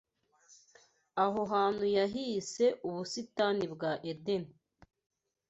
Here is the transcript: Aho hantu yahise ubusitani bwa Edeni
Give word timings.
Aho 1.23 1.41
hantu 1.53 1.85
yahise 1.97 2.65
ubusitani 2.87 3.65
bwa 3.73 3.91
Edeni 4.11 4.51